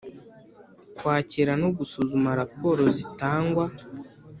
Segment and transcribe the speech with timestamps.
[0.95, 3.65] Kwakira no gusuzuma raporo zitangwa